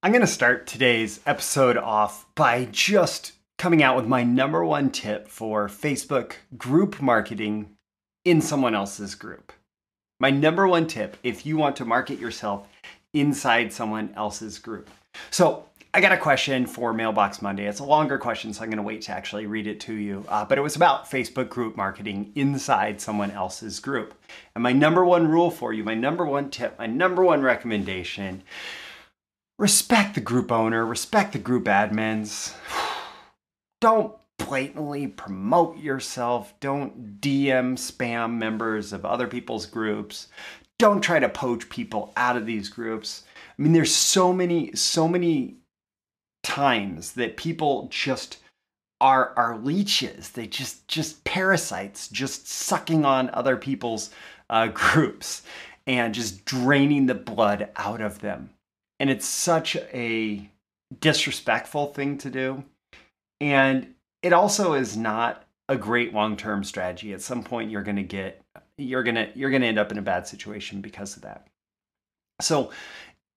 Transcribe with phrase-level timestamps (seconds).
[0.00, 4.90] I'm going to start today's episode off by just coming out with my number one
[4.90, 7.70] tip for Facebook group marketing
[8.24, 9.52] in someone else's group.
[10.20, 12.68] My number one tip if you want to market yourself
[13.12, 14.88] inside someone else's group.
[15.30, 17.66] So, I got a question for Mailbox Monday.
[17.66, 20.24] It's a longer question, so I'm going to wait to actually read it to you.
[20.28, 24.14] Uh, but it was about Facebook group marketing inside someone else's group.
[24.54, 28.44] And my number one rule for you, my number one tip, my number one recommendation
[29.58, 32.54] respect the group owner, respect the group admins.
[33.80, 36.54] Don't blatantly promote yourself.
[36.60, 40.28] Don't DM spam members of other people's groups.
[40.78, 43.24] Don't try to poach people out of these groups.
[43.58, 45.56] I mean, there's so many, so many
[46.42, 48.38] times that people just
[49.00, 50.30] are are leeches.
[50.30, 54.10] They just just parasites, just sucking on other people's
[54.50, 55.42] uh, groups
[55.86, 58.50] and just draining the blood out of them.
[59.00, 60.50] And it's such a
[61.00, 62.64] disrespectful thing to do.
[63.40, 67.12] And it also is not a great long-term strategy.
[67.12, 68.42] At some point you're going to get
[68.76, 71.46] you're going to you're going to end up in a bad situation because of that.
[72.40, 72.70] So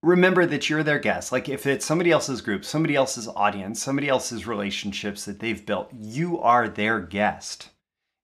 [0.03, 1.31] remember that you're their guest.
[1.31, 5.91] Like if it's somebody else's group, somebody else's audience, somebody else's relationships that they've built,
[5.93, 7.69] you are their guest.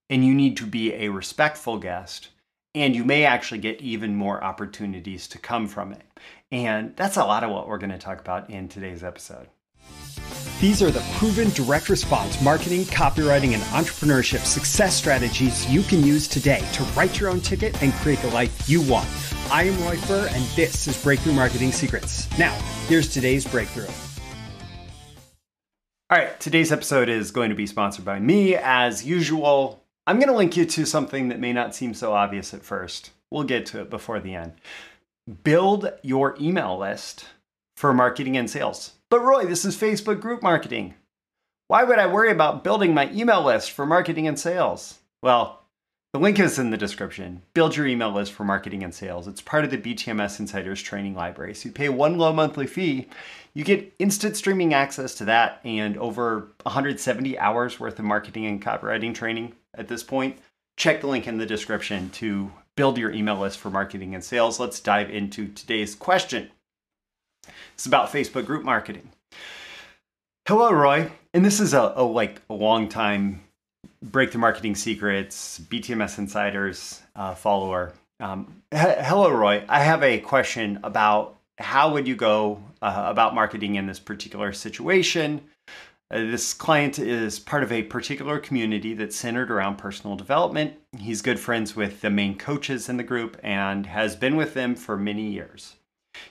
[0.09, 2.29] And you need to be a respectful guest.
[2.73, 6.03] And you may actually get even more opportunities to come from it.
[6.51, 9.47] And that's a lot of what we're going to talk about in today's episode.
[10.61, 16.27] These are the proven direct response marketing, copywriting, and entrepreneurship success strategies you can use
[16.27, 19.07] today to write your own ticket and create the life you want.
[19.51, 22.27] I am Roy Furr, and this is Breakthrough Marketing Secrets.
[22.39, 22.53] Now,
[22.87, 23.87] here's today's breakthrough.
[26.09, 28.55] All right, today's episode is going to be sponsored by me.
[28.55, 32.53] As usual, I'm going to link you to something that may not seem so obvious
[32.53, 33.11] at first.
[33.29, 34.53] We'll get to it before the end.
[35.43, 37.25] Build your email list
[37.75, 38.93] for marketing and sales.
[39.09, 40.93] But Roy, this is Facebook group marketing.
[41.67, 44.99] Why would I worry about building my email list for marketing and sales?
[45.21, 45.65] Well,
[46.13, 47.41] the link is in the description.
[47.53, 49.27] Build your email list for marketing and sales.
[49.27, 51.53] It's part of the BTMS Insiders training library.
[51.53, 53.09] So you pay one low monthly fee,
[53.53, 58.61] you get instant streaming access to that and over 170 hours worth of marketing and
[58.61, 60.37] copywriting training at this point.
[60.77, 64.57] Check the link in the description to build your email list for marketing and sales.
[64.57, 66.49] Let's dive into today's question.
[67.73, 69.09] It's about Facebook group marketing.
[70.47, 71.11] Hello, Roy.
[71.33, 73.43] And this is a, a like a long time
[74.01, 77.93] Breakthrough Marketing Secrets, BTMS Insiders uh, follower.
[78.19, 79.65] Um, he- hello, Roy.
[79.67, 84.53] I have a question about how would you go uh, about marketing in this particular
[84.53, 85.41] situation.
[86.09, 90.73] Uh, this client is part of a particular community that's centered around personal development.
[90.97, 94.75] He's good friends with the main coaches in the group and has been with them
[94.75, 95.75] for many years.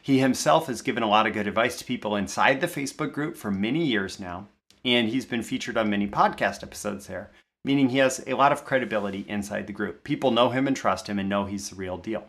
[0.00, 3.37] He himself has given a lot of good advice to people inside the Facebook group
[3.37, 4.48] for many years now,
[4.84, 7.31] and he's been featured on many podcast episodes there
[7.66, 10.04] meaning he has a lot of credibility inside the group.
[10.04, 12.25] People know him and trust him and know he's the real deal.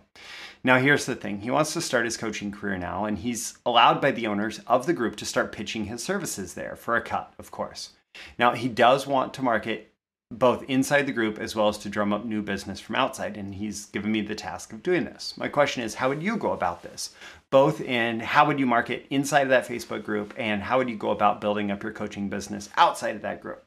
[0.63, 4.01] Now, here's the thing he wants to start his coaching career now, and he's allowed
[4.01, 7.33] by the owners of the group to start pitching his services there for a cut,
[7.37, 7.91] of course.
[8.39, 9.93] Now, he does want to market
[10.31, 13.53] both inside the group as well as to drum up new business from outside, and
[13.53, 15.35] he's given me the task of doing this.
[15.37, 17.13] My question is, how would you go about this?
[17.51, 20.97] Both in how would you market inside of that Facebook group, and how would you
[20.97, 23.63] go about building up your coaching business outside of that group?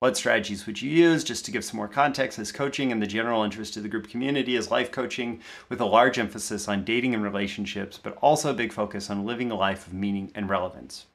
[0.00, 1.24] What strategies would you use?
[1.24, 4.08] Just to give some more context, as coaching and the general interest of the group
[4.08, 8.54] community is life coaching with a large emphasis on dating and relationships, but also a
[8.54, 11.06] big focus on living a life of meaning and relevance.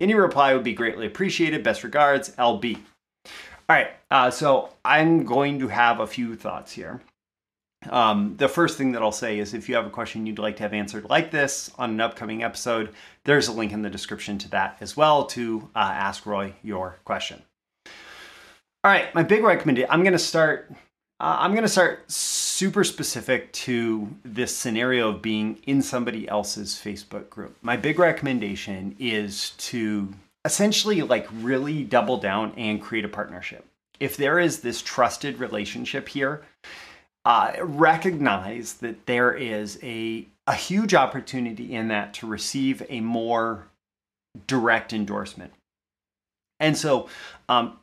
[0.00, 1.62] Any reply would be greatly appreciated.
[1.62, 2.76] Best regards, LB.
[2.76, 7.02] All right, uh, so I'm going to have a few thoughts here.
[7.90, 10.56] Um, the first thing that I'll say is if you have a question you'd like
[10.56, 14.38] to have answered like this on an upcoming episode, there's a link in the description
[14.38, 17.42] to that as well to uh, ask Roy your question.
[18.82, 19.90] All right, my big recommendation.
[19.90, 20.70] I'm going to start.
[21.20, 26.80] Uh, I'm going to start super specific to this scenario of being in somebody else's
[26.82, 27.54] Facebook group.
[27.60, 30.08] My big recommendation is to
[30.46, 33.66] essentially like really double down and create a partnership.
[33.98, 36.42] If there is this trusted relationship here,
[37.26, 43.66] uh, recognize that there is a a huge opportunity in that to receive a more
[44.46, 45.52] direct endorsement.
[46.60, 47.08] And so,
[47.48, 47.79] um,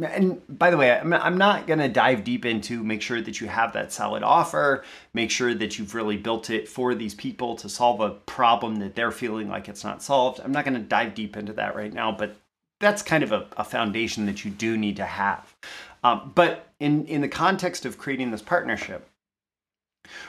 [0.00, 3.48] and by the way, I'm not going to dive deep into make sure that you
[3.48, 7.68] have that solid offer, make sure that you've really built it for these people to
[7.68, 10.40] solve a problem that they're feeling like it's not solved.
[10.40, 12.36] I'm not going to dive deep into that right now, but
[12.80, 15.54] that's kind of a, a foundation that you do need to have.
[16.02, 19.08] Um, but in, in the context of creating this partnership,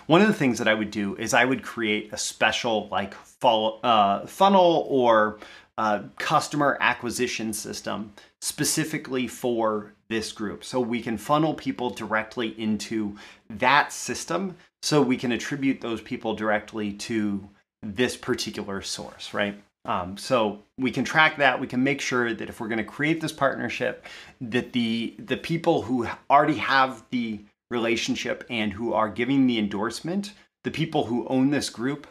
[0.07, 3.13] One of the things that I would do is I would create a special like
[3.13, 5.39] follow, uh, funnel or
[5.77, 8.13] uh, customer acquisition system
[8.44, 10.66] specifically for this group.
[10.66, 13.16] So we can funnel people directly into
[13.50, 17.48] that system so we can attribute those people directly to
[17.81, 19.57] this particular source, right?
[19.86, 21.57] Um, so we can track that.
[21.57, 24.06] We can make sure that if we're going to create this partnership,
[24.42, 27.39] that the the people who already have the
[27.72, 30.34] relationship and who are giving the endorsement,
[30.66, 32.07] the people who own this group,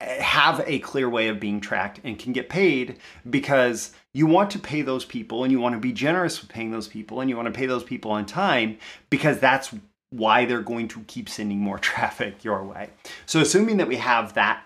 [0.00, 2.98] have a clear way of being tracked and can get paid
[3.28, 6.70] because you want to pay those people and you want to be generous with paying
[6.70, 8.78] those people and you want to pay those people on time
[9.10, 9.74] because that's
[10.10, 12.90] why they're going to keep sending more traffic your way.
[13.26, 14.64] So assuming that we have that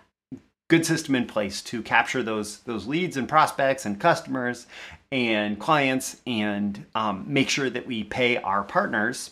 [0.68, 4.66] good system in place to capture those those leads and prospects and customers
[5.10, 9.30] and clients and um, make sure that we pay our partners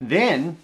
[0.00, 0.56] then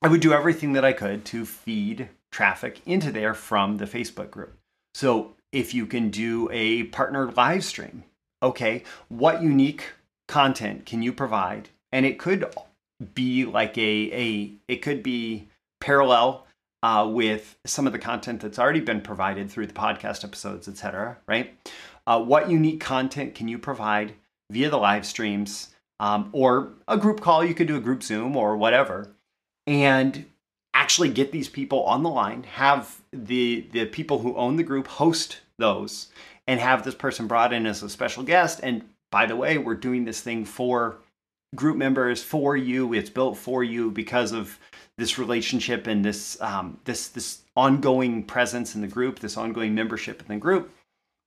[0.00, 4.30] i would do everything that i could to feed traffic into there from the facebook
[4.30, 4.56] group
[4.94, 8.04] so if you can do a partner live stream
[8.42, 9.92] okay what unique
[10.28, 12.44] content can you provide and it could
[13.14, 15.48] be like a a it could be
[15.80, 16.46] parallel
[16.82, 21.18] uh, with some of the content that's already been provided through the podcast episodes, etc.
[21.26, 21.54] Right?
[22.06, 24.14] Uh, what unique content can you provide
[24.50, 27.44] via the live streams um, or a group call?
[27.44, 29.14] You could do a group Zoom or whatever,
[29.66, 30.26] and
[30.82, 32.42] actually get these people on the line.
[32.42, 36.08] Have the the people who own the group host those,
[36.48, 38.60] and have this person brought in as a special guest.
[38.64, 38.82] And
[39.12, 40.96] by the way, we're doing this thing for
[41.54, 42.94] group members for you.
[42.94, 44.58] It's built for you because of
[44.98, 50.20] this relationship and this um, this this ongoing presence in the group, this ongoing membership
[50.20, 50.72] in the group.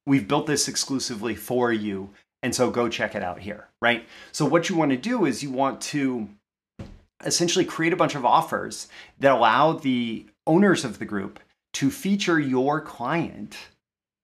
[0.06, 2.10] We've built this exclusively for you,
[2.44, 4.06] and so go check it out here, right?
[4.34, 6.28] So what you want to do is you want to
[7.24, 8.88] essentially create a bunch of offers
[9.20, 11.40] that allow the owners of the group
[11.74, 13.58] to feature your client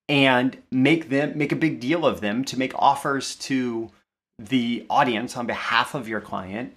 [0.10, 3.90] and make them make a big deal of them to make offers to
[4.38, 6.76] the audience on behalf of your client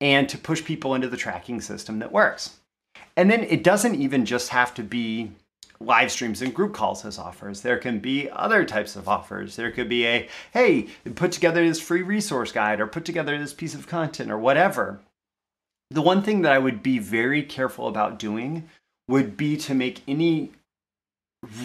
[0.00, 2.58] and to push people into the tracking system that works.
[3.16, 5.32] And then it doesn't even just have to be
[5.80, 7.60] live streams and group calls as offers.
[7.60, 9.56] There can be other types of offers.
[9.56, 13.54] There could be a, hey, put together this free resource guide or put together this
[13.54, 15.00] piece of content or whatever.
[15.90, 18.68] The one thing that I would be very careful about doing
[19.08, 20.50] would be to make any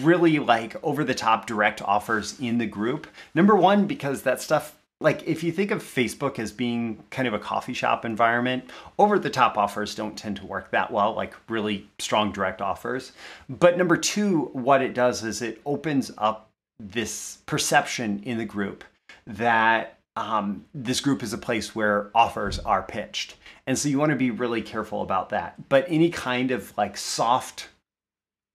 [0.00, 3.06] really like over the top direct offers in the group.
[3.34, 7.34] Number one, because that stuff like if you think of Facebook as being kind of
[7.34, 11.34] a coffee shop environment, over the top offers don't tend to work that well, like
[11.48, 13.12] really strong direct offers.
[13.48, 16.48] But number two, what it does is it opens up
[16.78, 18.84] this perception in the group
[19.26, 23.36] that um, this group is a place where offers are pitched.
[23.66, 25.68] And so you want to be really careful about that.
[25.68, 27.68] But any kind of like soft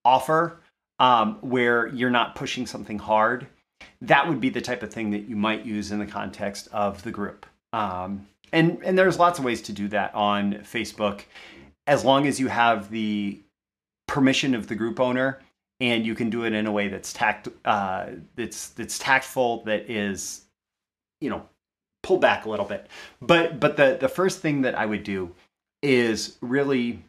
[0.06, 0.60] offer
[1.00, 3.48] um, where you're not pushing something hard
[4.02, 7.02] that would be the type of thing that you might use in the context of
[7.04, 7.46] the group.
[7.74, 11.22] Um, and and there's lots of ways to do that on Facebook,
[11.86, 13.42] as long as you have the
[14.08, 15.40] permission of the group owner,
[15.80, 19.90] and you can do it in a way that's tact uh, that's that's tactful, that
[19.90, 20.46] is,
[21.22, 21.48] you know,
[22.04, 22.88] pull back a little bit.
[23.22, 25.34] But but the the first thing that I would do
[25.82, 27.04] is really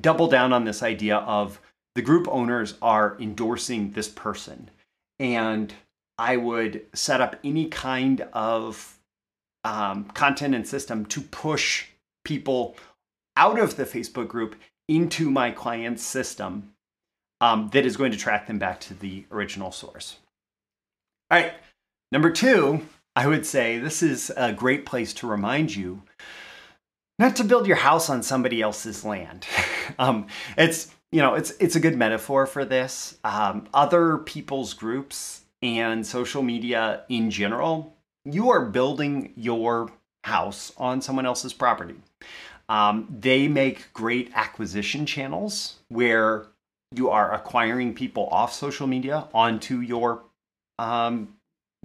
[0.00, 1.60] double down on this idea of
[1.94, 4.70] the group owners are endorsing this person
[5.18, 5.74] and
[6.18, 8.98] I would set up any kind of
[9.64, 11.86] um, content and system to push
[12.24, 12.76] people
[13.36, 14.56] out of the Facebook group
[14.88, 16.72] into my client's system
[17.40, 20.18] um, that is going to track them back to the original source.
[21.30, 21.54] All right,
[22.10, 22.82] number two,
[23.14, 26.02] I would say this is a great place to remind you
[27.18, 29.46] not to build your house on somebody else's land.
[29.98, 30.26] um,
[30.56, 33.18] it's you know it's it's a good metaphor for this.
[33.22, 39.90] Um, other people's groups and social media in general, you are building your
[40.24, 41.96] house on someone else's property.
[42.68, 46.46] Um, they make great acquisition channels where
[46.94, 50.22] you are acquiring people off social media onto your,
[50.78, 51.34] um,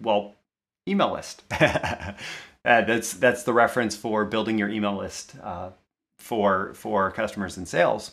[0.01, 0.36] well,
[0.87, 1.43] email list.
[1.51, 2.13] uh,
[2.63, 5.69] that's that's the reference for building your email list uh,
[6.19, 8.11] for for customers and sales.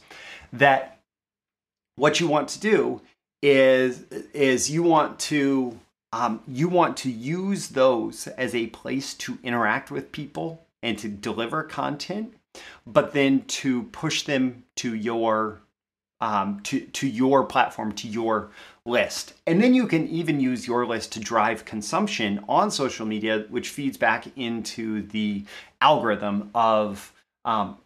[0.53, 1.01] That
[1.97, 3.01] what you want to do
[3.43, 5.79] is is you want to
[6.13, 11.09] um, you want to use those as a place to interact with people and to
[11.09, 12.35] deliver content,
[12.87, 15.63] but then to push them to your
[16.21, 18.51] um, to to your platform, to your
[18.87, 23.45] list, and then you can even use your list to drive consumption on social media,
[23.51, 25.45] which feeds back into the
[25.81, 27.13] algorithm of
[27.45, 27.79] um,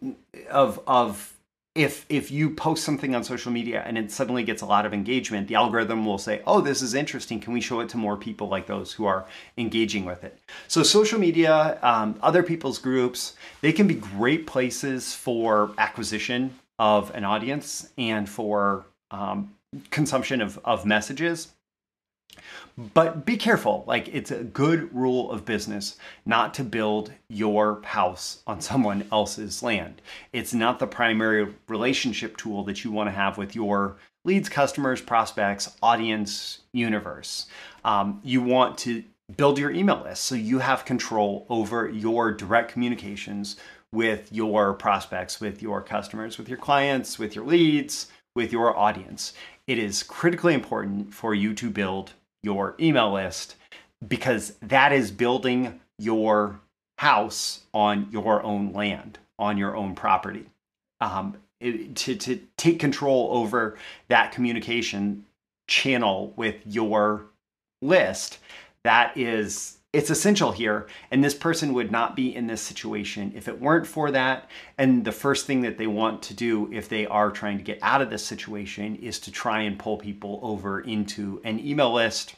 [0.49, 1.35] of of
[1.75, 4.93] if if you post something on social media and it suddenly gets a lot of
[4.93, 7.39] engagement the algorithm will say oh this is interesting.
[7.39, 9.25] Can we show it to more people like those who are
[9.57, 10.39] engaging with it?
[10.67, 17.13] So social media um, other people's groups they can be great places for acquisition of
[17.13, 19.53] an audience and for um,
[19.91, 21.49] consumption of, of messages
[22.93, 23.83] but be careful.
[23.87, 29.61] Like, it's a good rule of business not to build your house on someone else's
[29.61, 30.01] land.
[30.33, 35.01] It's not the primary relationship tool that you want to have with your leads, customers,
[35.01, 37.47] prospects, audience, universe.
[37.83, 39.03] Um, you want to
[39.37, 43.57] build your email list so you have control over your direct communications
[43.91, 49.33] with your prospects, with your customers, with your clients, with your leads, with your audience.
[49.67, 53.55] It is critically important for you to build your email list
[54.07, 56.59] because that is building your
[56.99, 60.45] house on your own land, on your own property.
[61.01, 63.77] Um, it, to, to take control over
[64.07, 65.25] that communication
[65.67, 67.25] channel with your
[67.81, 68.39] list,
[68.83, 73.47] that is it's essential here and this person would not be in this situation if
[73.47, 74.49] it weren't for that.
[74.77, 77.79] And the first thing that they want to do if they are trying to get
[77.81, 82.35] out of this situation is to try and pull people over into an email list.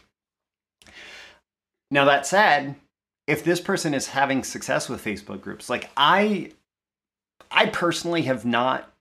[1.90, 2.76] Now that said
[3.28, 6.52] if this person is having success with facebook groups like i
[7.50, 8.92] i personally have not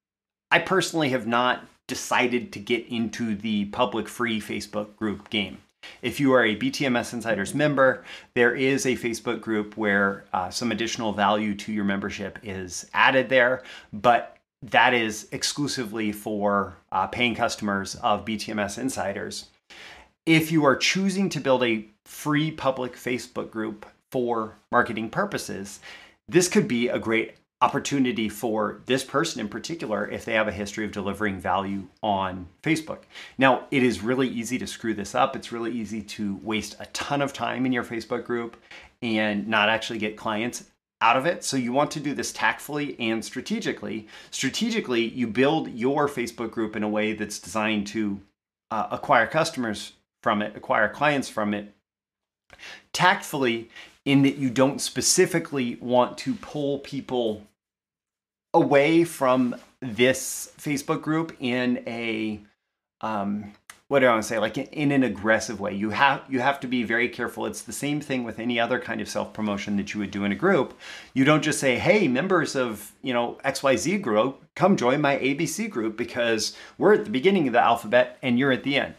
[0.51, 5.59] i personally have not decided to get into the public free facebook group game
[6.03, 10.73] if you are a BTMS Insiders member, there is a Facebook group where uh, some
[10.73, 17.35] additional value to your membership is added there, but that is exclusively for uh, paying
[17.35, 19.47] customers of BTMS Insiders.
[20.27, 25.81] If you are choosing to build a free public Facebook group for marketing purposes,
[26.29, 30.53] this could be a great opportunity for this person in particular if they have a
[30.53, 33.01] history of delivering value on Facebook.
[33.37, 35.37] Now, it is really easy to screw this up.
[35.37, 38.57] It's really easy to waste a ton of time in your Facebook group
[39.03, 40.65] and not actually get clients
[41.03, 41.45] out of it.
[41.45, 44.09] So you want to do this tactfully and strategically.
[44.31, 48.21] Strategically, you build your Facebook group in a way that's designed to
[48.71, 51.75] uh, acquire customers from it, acquire clients from it.
[52.93, 53.71] Tactfully,
[54.05, 57.47] in that you don't specifically want to pull people
[58.53, 62.41] away from this Facebook group in a
[63.01, 63.53] um,
[63.89, 64.39] what do I want to say?
[64.39, 65.75] Like in, an aggressive way.
[65.75, 67.45] You have you have to be very careful.
[67.47, 70.25] It's the same thing with any other kind of self promotion that you would do
[70.25, 70.79] in a group.
[71.13, 75.69] You don't just say, "Hey, members of you know XYZ group, come join my ABC
[75.69, 78.95] group because we're at the beginning of the alphabet and you're at the end."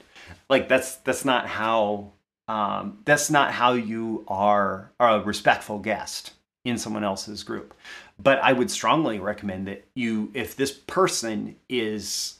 [0.50, 2.12] Like that's that's not how
[2.50, 6.34] um, that's not how you are, are a respectful guest
[6.65, 7.74] in someone else's group.
[8.20, 12.39] But I would strongly recommend that you, if this person is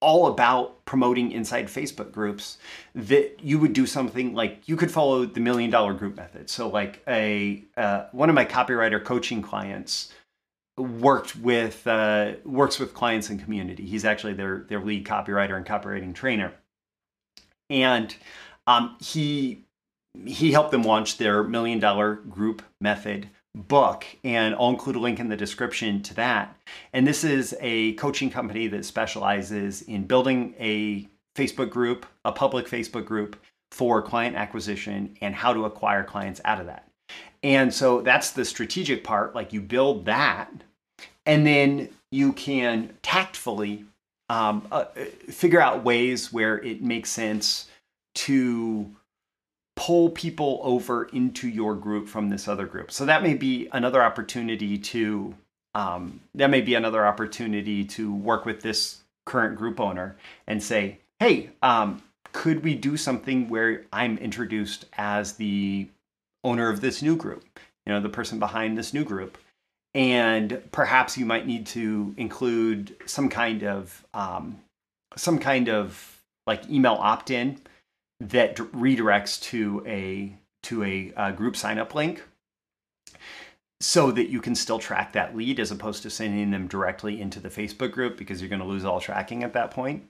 [0.00, 2.58] all about promoting inside Facebook groups,
[2.94, 6.50] that you would do something like you could follow the million dollar group method.
[6.50, 10.12] So, like a uh, one of my copywriter coaching clients
[10.76, 13.86] worked with uh, works with clients and community.
[13.86, 16.52] He's actually their their lead copywriter and copywriting trainer,
[17.70, 18.14] and
[18.66, 19.64] um, he
[20.24, 25.18] he helped them launch their million dollar group method book and I'll include a link
[25.18, 26.56] in the description to that.
[26.92, 32.66] And this is a coaching company that specializes in building a Facebook group, a public
[32.66, 33.36] Facebook group
[33.72, 36.88] for client acquisition and how to acquire clients out of that.
[37.42, 40.50] And so that's the strategic part, like you build that
[41.26, 43.84] and then you can tactfully
[44.28, 44.84] um, uh,
[45.28, 47.68] figure out ways where it makes sense
[48.14, 48.90] to
[49.76, 52.90] pull people over into your group from this other group.
[52.90, 55.34] So that may be another opportunity to
[55.74, 60.16] um, that may be another opportunity to work with this current group owner
[60.46, 62.02] and say, hey, um,
[62.32, 65.88] could we do something where I'm introduced as the
[66.44, 67.44] owner of this new group,
[67.84, 69.36] you know, the person behind this new group?
[69.92, 74.58] And perhaps you might need to include some kind of um,
[75.14, 77.60] some kind of like email opt-in
[78.20, 82.22] that redirects to a to a, a group sign up link
[83.80, 87.38] so that you can still track that lead as opposed to sending them directly into
[87.38, 90.04] the Facebook group because you're going to lose all tracking at that point.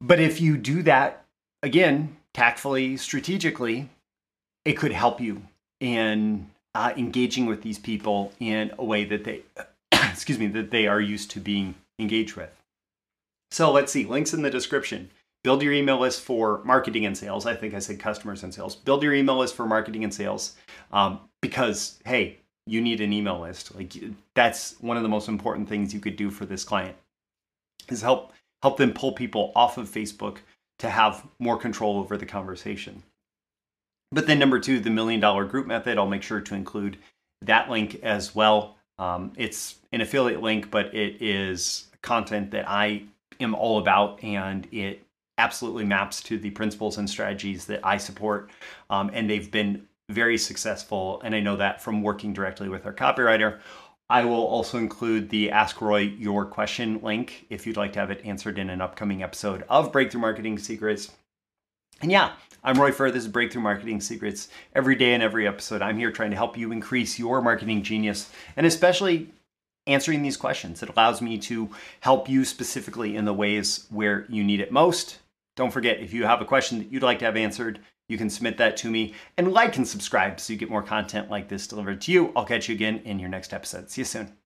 [0.00, 1.24] But if you do that
[1.62, 3.88] again, tactfully, strategically,
[4.64, 5.42] it could help you
[5.80, 9.42] in uh, engaging with these people in a way that they,
[9.92, 12.50] excuse me, that they are used to being engaged with.
[13.50, 15.10] So let's see, links in the description.
[15.46, 17.46] Build your email list for marketing and sales.
[17.46, 18.74] I think I said customers and sales.
[18.74, 20.56] Build your email list for marketing and sales
[20.92, 23.72] um, because, hey, you need an email list.
[23.72, 23.92] Like
[24.34, 26.96] that's one of the most important things you could do for this client
[27.88, 28.32] is help
[28.64, 30.38] help them pull people off of Facebook
[30.80, 33.04] to have more control over the conversation.
[34.10, 36.96] But then number two, the million dollar group method, I'll make sure to include
[37.42, 38.78] that link as well.
[38.98, 43.04] Um, it's an affiliate link, but it is content that I
[43.38, 45.05] am all about and it
[45.38, 48.50] absolutely maps to the principles and strategies that I support.
[48.90, 51.20] Um, and they've been very successful.
[51.24, 53.60] And I know that from working directly with our copywriter.
[54.08, 58.12] I will also include the Ask Roy Your Question link if you'd like to have
[58.12, 61.10] it answered in an upcoming episode of Breakthrough Marketing Secrets.
[62.00, 63.10] And yeah, I'm Roy Furr.
[63.10, 64.48] This is Breakthrough Marketing Secrets.
[64.76, 68.30] Every day and every episode, I'm here trying to help you increase your marketing genius
[68.56, 69.30] and especially
[69.88, 70.82] answering these questions.
[70.84, 75.18] It allows me to help you specifically in the ways where you need it most.
[75.56, 78.30] Don't forget, if you have a question that you'd like to have answered, you can
[78.30, 81.66] submit that to me and like and subscribe so you get more content like this
[81.66, 82.30] delivered to you.
[82.36, 83.90] I'll catch you again in your next episode.
[83.90, 84.36] See you soon.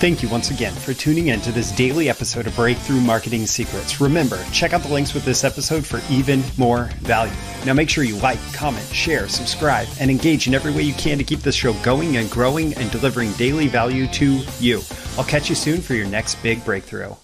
[0.00, 4.00] Thank you once again for tuning in to this daily episode of Breakthrough Marketing Secrets.
[4.00, 7.32] Remember, check out the links with this episode for even more value.
[7.64, 11.18] Now make sure you like, comment, share, subscribe, and engage in every way you can
[11.18, 14.82] to keep this show going and growing and delivering daily value to you.
[15.16, 17.14] I'll catch you soon for your next big breakthrough.